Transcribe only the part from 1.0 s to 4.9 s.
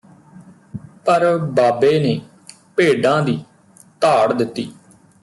ਮਾਰ ਬਾਬੇ ਨੇ ਭੇਡਾਂ ਦੀ ਧਾੜ ਦਿੱਤੀ